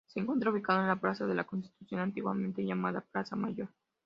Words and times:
Se 0.07 0.19
encuentra 0.19 0.49
ubicado 0.49 0.81
en 0.81 0.87
la 0.87 0.95
plaza 0.95 1.27
de 1.27 1.35
la 1.35 1.43
Constitución, 1.43 2.01
antiguamente 2.01 2.65
llamada 2.65 3.01
Plaza 3.01 3.35
Mayor. 3.35 3.69